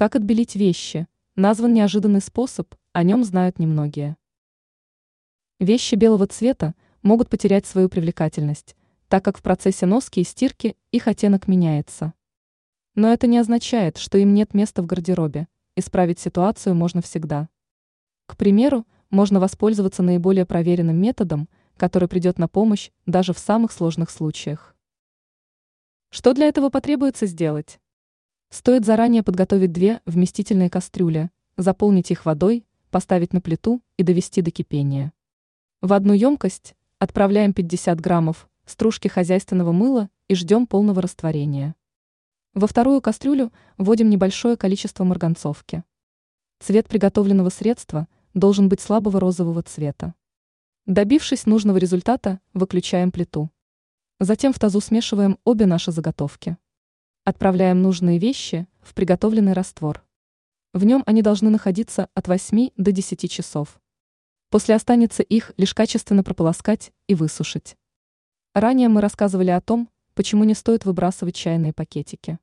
Как 0.00 0.16
отбелить 0.16 0.54
вещи? 0.54 1.06
Назван 1.36 1.74
неожиданный 1.74 2.22
способ, 2.22 2.74
о 2.94 3.02
нем 3.02 3.22
знают 3.22 3.58
немногие. 3.58 4.16
Вещи 5.58 5.94
белого 5.94 6.26
цвета 6.26 6.74
могут 7.02 7.28
потерять 7.28 7.66
свою 7.66 7.90
привлекательность, 7.90 8.76
так 9.08 9.22
как 9.22 9.36
в 9.36 9.42
процессе 9.42 9.84
носки 9.84 10.20
и 10.20 10.24
стирки 10.24 10.74
их 10.90 11.06
оттенок 11.06 11.48
меняется. 11.48 12.14
Но 12.94 13.12
это 13.12 13.26
не 13.26 13.36
означает, 13.36 13.98
что 13.98 14.16
им 14.16 14.32
нет 14.32 14.54
места 14.54 14.80
в 14.80 14.86
гардеробе. 14.86 15.48
Исправить 15.76 16.18
ситуацию 16.18 16.74
можно 16.74 17.02
всегда. 17.02 17.50
К 18.24 18.38
примеру, 18.38 18.86
можно 19.10 19.38
воспользоваться 19.38 20.02
наиболее 20.02 20.46
проверенным 20.46 20.96
методом, 20.96 21.46
который 21.76 22.08
придет 22.08 22.38
на 22.38 22.48
помощь 22.48 22.90
даже 23.04 23.34
в 23.34 23.38
самых 23.38 23.70
сложных 23.70 24.08
случаях. 24.08 24.74
Что 26.08 26.32
для 26.32 26.46
этого 26.46 26.70
потребуется 26.70 27.26
сделать? 27.26 27.78
Стоит 28.50 28.84
заранее 28.84 29.22
подготовить 29.22 29.70
две 29.70 30.00
вместительные 30.06 30.68
кастрюли, 30.68 31.30
заполнить 31.56 32.10
их 32.10 32.26
водой, 32.26 32.66
поставить 32.90 33.32
на 33.32 33.40
плиту 33.40 33.80
и 33.96 34.02
довести 34.02 34.42
до 34.42 34.50
кипения. 34.50 35.12
В 35.80 35.92
одну 35.92 36.12
емкость 36.12 36.74
отправляем 36.98 37.52
50 37.52 38.00
граммов 38.00 38.48
стружки 38.66 39.06
хозяйственного 39.06 39.70
мыла 39.70 40.10
и 40.28 40.34
ждем 40.34 40.66
полного 40.66 41.00
растворения. 41.00 41.76
Во 42.52 42.66
вторую 42.66 43.00
кастрюлю 43.00 43.52
вводим 43.78 44.10
небольшое 44.10 44.56
количество 44.56 45.04
марганцовки. 45.04 45.84
Цвет 46.58 46.88
приготовленного 46.88 47.50
средства 47.50 48.08
должен 48.34 48.68
быть 48.68 48.80
слабого 48.80 49.20
розового 49.20 49.62
цвета. 49.62 50.14
Добившись 50.86 51.46
нужного 51.46 51.76
результата, 51.76 52.40
выключаем 52.52 53.12
плиту. 53.12 53.50
Затем 54.18 54.52
в 54.52 54.58
тазу 54.58 54.80
смешиваем 54.80 55.38
обе 55.44 55.66
наши 55.66 55.92
заготовки. 55.92 56.56
Отправляем 57.24 57.82
нужные 57.82 58.18
вещи 58.18 58.66
в 58.80 58.94
приготовленный 58.94 59.52
раствор. 59.52 60.02
В 60.72 60.84
нем 60.84 61.02
они 61.06 61.20
должны 61.20 61.50
находиться 61.50 62.08
от 62.14 62.28
8 62.28 62.70
до 62.76 62.92
10 62.92 63.30
часов. 63.30 63.80
После 64.48 64.74
останется 64.74 65.22
их 65.22 65.52
лишь 65.56 65.74
качественно 65.74 66.24
прополоскать 66.24 66.92
и 67.08 67.14
высушить. 67.14 67.76
Ранее 68.54 68.88
мы 68.88 69.00
рассказывали 69.00 69.50
о 69.50 69.60
том, 69.60 69.90
почему 70.14 70.44
не 70.44 70.54
стоит 70.54 70.84
выбрасывать 70.84 71.36
чайные 71.36 71.72
пакетики. 71.72 72.38